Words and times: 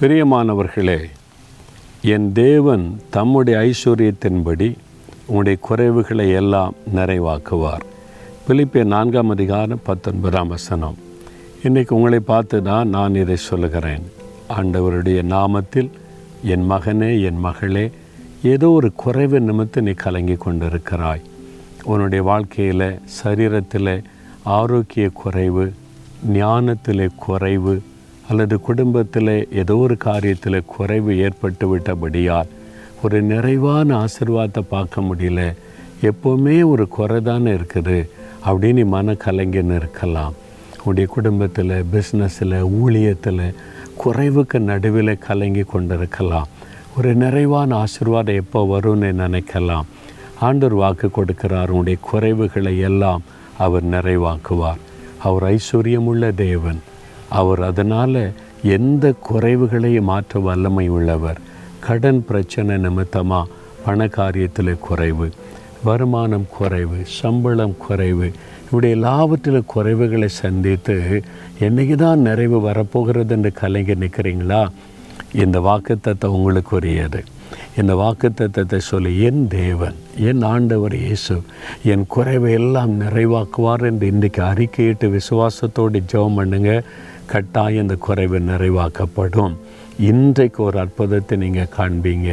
பிரியமானவர்களே 0.00 1.04
என் 2.02 2.32
தேவன் 2.32 3.00
தம்முடைய 3.10 3.58
ஐஸ்வர்யத்தின்படி 3.58 4.76
உங்களுடைய 5.26 5.58
குறைவுகளை 5.68 6.32
எல்லாம் 6.34 6.74
நிறைவாக்குவார். 6.94 7.84
பிலிப்பிய 8.48 8.84
நான்காம் 8.84 9.30
அதிகாரம் 9.30 9.80
பத்தொன்பதாம் 9.82 10.48
வசனம். 10.48 10.96
இன்றைக்கு 11.62 11.94
உங்களை 11.94 12.18
பார்த்து 12.18 12.62
தான் 12.62 12.88
நான் 12.88 13.14
இதை 13.14 13.36
சொல்லுகிறேன். 13.36 14.02
ஆண்டவருடைய 14.48 15.22
நாமத்தில் 15.22 15.90
என் 16.42 16.70
மகனே 16.70 17.22
என் 17.22 17.38
மகளே 17.38 17.90
ஏதோ 18.42 18.70
ஒரு 18.70 18.92
குறைவு 18.92 19.40
நிமித்து 19.40 19.80
நீ 19.80 19.90
கலங்கி 19.90 20.34
கொண்டிருக்கிறாய். 20.34 21.24
உன்னுடைய 21.82 22.24
வாழ்க்கையில் 22.24 23.00
சரீரத்தில் 23.24 24.04
ஆரோக்கிய 24.42 25.08
குறைவு 25.08 25.72
ஞானத்தில் 26.28 27.10
குறைவு 27.16 27.82
அல்லது 28.28 28.60
குடும்பத்தில் 28.60 29.48
ஏதோ 29.52 29.76
ஒரு 29.76 29.96
காரியத்தில் 30.04 30.64
குறைவு 30.66 31.18
ஏற்பட்டு 31.18 31.76
விட்டபடியால் 31.76 32.48
ஒரு 33.02 33.22
நிறைவான 33.22 34.04
ஆசிர்வாதத்தை 34.04 34.62
பார்க்க 34.68 35.00
முடியல. 35.00 35.54
எப்போவுமே 36.02 36.64
ஒரு 36.64 36.88
குறை 36.88 37.20
தானே 37.20 37.52
இருக்குது. 37.52 38.08
அப்படின்னு 38.46 38.86
மன 38.86 39.12
கலைஞன்னு 39.12 39.76
இருக்கலாம். 39.76 40.34
உடைய 40.84 41.08
குடும்பத்தில் 41.08 41.84
பிஸ்னஸில் 41.92 42.68
ஊழியத்தில் 42.82 43.54
குறைவுக்கு 44.04 44.58
நடுவில் 44.58 45.18
கலங்கி 45.18 45.62
கொண்டிருக்கலாம். 45.62 46.48
ஒரு 46.96 47.14
நிறைவான 47.14 47.84
ஆசிர்வாதம் 47.84 48.34
எப்போ 48.34 48.80
வரும்னு 48.80 49.10
நினைக்கலாம். 49.22 49.86
ஆண்டர் 50.40 50.74
வாக்கு 50.74 51.10
கொடுக்கிறார். 51.16 51.68
உடைய 51.68 51.98
குறைவுகளை 52.12 52.80
எல்லாம் 52.80 53.22
அவர் 53.58 53.84
நிறைவாக்குவார். 53.84 54.82
அவர் 55.18 55.44
ஐஸ்வர்யமுள்ள 55.44 56.34
தேவன். 56.34 56.80
அவர் 57.28 57.62
அதனால் 57.62 58.32
எந்த 58.76 59.14
குறைவுகளையும் 59.28 60.08
மாற்ற 60.10 60.40
வல்லமை 60.40 60.88
உள்ளவர்? 60.88 61.38
கடன் 61.80 62.24
பிரச்சனை 62.24 62.76
நிமித்தமாக 62.78 63.50
பண 63.84 64.06
காரியத்தில் 64.06 64.78
குறைவு 64.78 65.26
வருமானம் 65.84 66.46
குறைவு 66.58 66.98
சம்பளம் 67.20 67.76
குறைவு 67.78 68.32
இப்படி 68.64 68.88
எல்லாவற்றிலும் 68.88 69.70
குறைவுகளை 69.74 70.28
சந்தித்து 70.42 71.22
என்றைக்கு 71.58 71.96
தான் 71.96 72.18
நிறைவு 72.18 72.60
வரப்போகிறது 72.60 73.34
என்று 73.36 73.52
கலைஞர் 73.52 74.02
நிற்கிறீங்களா? 74.04 74.68
இந்த 75.32 75.60
வாக்குத்தத்தை 75.60 76.26
உங்களுக்கு 76.26 76.76
உரியது 76.76 77.24
இந்த 77.76 77.92
வாக்குத்தத்தத்தை 77.94 78.76
சொல்லி 78.76 79.20
என் 79.20 79.48
தேவன் 79.48 79.96
என் 80.18 80.42
ஆண்டவர் 80.42 80.94
இயேசு 80.96 81.42
என் 81.84 82.04
குறைவை 82.08 82.52
எல்லாம் 82.52 83.00
நிறைவாக்குவார் 83.00 83.82
என்று 83.82 84.06
இன்றைக்கு 84.06 84.42
அறிக்கையிட்டு 84.42 85.06
விசுவாசத்தோடு 85.16 86.00
ஜெபம் 86.12 86.34
பண்ணுங்க. 86.34 86.82
கட்டாயம் 87.26 87.82
இந்த 87.82 87.94
குறைவு 87.94 88.40
நிறைவாக்கப்படும். 88.40 89.54
இன்றைக்கு 89.98 90.62
ஒரு 90.62 90.78
அற்புதத்தை 90.78 91.34
நீங்கள் 91.38 91.70
காண்பீங்க. 91.76 92.30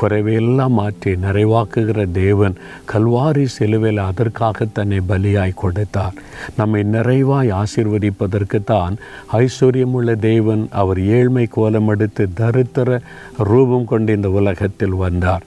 குறைவையெல்லாம் 0.00 0.74
மாற்றி 0.80 1.12
நிறைவாக்குகிற 1.24 2.00
தேவன் 2.12 2.54
கல்வாரி 2.92 3.44
சிலுவையில் 3.44 3.98
அதற்காக 3.98 4.66
தன்னை 4.76 5.00
பலியாய் 5.08 5.54
கொடுத்தார். 5.62 6.18
நம்மை 6.56 6.82
நிறைவாய் 6.92 7.50
ஆசிர்வதிப்பதற்கு 7.60 8.64
தான் 8.64 8.94
ஐஸ்வர்யமுள்ள 9.40 10.14
தேவன் 10.14 10.62
அவர் 10.82 11.00
ஏழ்மை 11.16 11.46
கோலம் 11.56 11.88
எடுத்து 11.88 12.26
தரித்திர 12.40 13.00
ரூபம் 13.50 13.84
கொண்டு 13.84 14.12
இந்த 14.12 14.30
உலகத்தில் 14.30 14.96
வந்தார். 15.04 15.42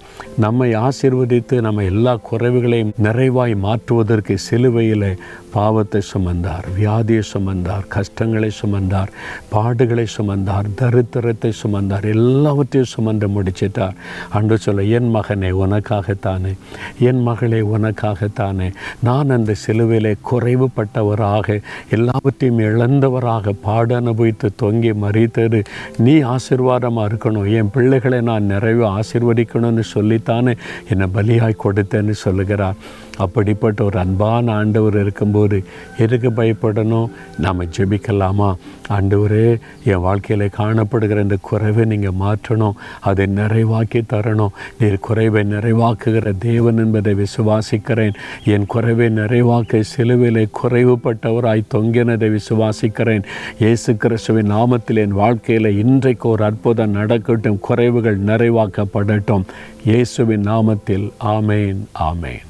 நம்மை 0.46 0.70
ஆசிர்வதித்து 0.88 1.56
நம்ம 1.62 1.84
எல்லா 1.84 2.16
குறைவுகளையும் 2.30 2.94
நிறைவாய் 3.08 3.56
மாற்றுவதற்கு 3.56 4.38
சிலுவையில் 4.38 5.10
பாவத்தை 5.56 6.02
சுமந்தார் 6.12 6.68
வியாதியை 6.78 7.24
சுமந்தார் 7.34 7.88
கஷ்டங்களை 7.88 8.52
சுமந்தார் 8.62 9.12
பாடுகளை 9.52 10.06
சுமந்தார் 10.18 10.70
தரித்திரத்தை 10.80 11.53
சுமந்தார். 11.64 12.04
எல்லாவற்றையும் 12.04 12.92
சுமந்து 12.92 13.28
முடிச்சிட்டார். 13.28 13.94
அன்று 14.30 14.58
சொல்ல 14.58 14.84
என் 14.84 15.16
மகனே 15.16 15.52
உனக்காகத்தானே. 15.52 16.58
என் 17.00 17.22
மகளே 17.22 17.60
உனக்காகத்தானே. 17.60 18.74
நான் 19.00 19.30
அந்த 19.30 19.56
சிலுவிலே 19.68 20.14
குறைவுபட்டவராக 20.32 21.62
எல்லாவற்றையும் 21.90 22.60
இழந்தவராக 22.60 23.52
பாடு 23.62 23.96
அனுபவித்து 23.96 24.50
தொங்கி 24.62 24.94
மறித்தது. 24.94 25.64
நீ 25.98 26.14
ஆசிர்வாதமாக 26.14 27.12
இருக்கணும். 27.12 27.54
என் 27.54 27.72
பிள்ளைகளை 27.72 28.22
நான் 28.22 28.44
நிறைவு 28.44 28.86
ஆசிர்வதிக்கணும்னு 28.86 29.84
சொல்லித்தானே 29.94 30.58
என்னை 30.90 31.08
பலியாய் 31.14 31.60
கொடுத்தேன்னு 31.64 32.12
சொல்லுகிறார். 32.12 32.76
அப்படிப்பட்ட 33.18 33.84
ஒரு 33.84 34.00
அன்பான 34.00 34.54
ஆண்டவர் 34.54 35.00
இருக்கும்போது 35.00 35.64
எதுக்கு 35.98 36.30
பயப்படணும்? 36.30 37.10
நாம் 37.38 37.64
ஜெபிக்கலாமா? 37.64 38.56
ஆண்டவரே 38.90 39.60
என் 39.84 40.00
வாழ்க்கையில் 40.00 40.50
காணப்படுகிற 40.58 41.22
இந்த 41.22 41.38
குறைவை 41.50 41.86
நீங்கள் 41.86 42.18
மாற்றணும். 42.20 42.78
அதை 43.00 43.26
நிறைவாக்கி 43.36 44.02
தரணும். 44.14 44.54
நீர் 44.80 45.04
குறைவை 45.08 45.44
நிறைவாக்குகிற 45.44 46.34
தேவன் 46.40 46.78
என்பதை 46.78 47.14
விசுவாசிக்கிறேன். 47.14 48.14
என் 48.54 48.66
குறைவை 48.66 49.08
நிறைவாக்க 49.20 49.84
சிலுவிலே 49.98 50.46
குறைவுபட்டவராய் 50.64 51.70
தொங்கினதை 51.76 52.30
விசுவாசிக்கிறேன். 52.38 53.24
இயேசு 53.60 53.98
கிறிஸ்துவின் 53.98 54.52
நாமத்தில் 54.52 55.04
என் 55.06 55.20
வாழ்க்கையில் 55.24 55.78
இன்றைக்கு 55.78 56.30
ஒரு 56.30 56.44
அற்புதம் 56.44 56.98
நடக்கட்டும். 57.00 57.60
குறைவுகள் 57.70 58.20
நிறைவாக்கப்படட்டும். 58.30 59.46
இயேசுவின் 59.86 60.48
நாமத்தில் 60.48 61.08
ஆமேன் 61.36 61.84
ஆமேன். 62.10 62.44